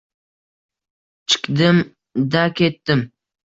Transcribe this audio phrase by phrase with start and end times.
[1.29, 3.09] Chikdim-da ketdim